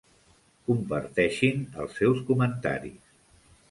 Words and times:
Comparteixin 0.71 1.63
els 1.87 2.01
seus 2.03 2.27
comentaris. 2.33 3.19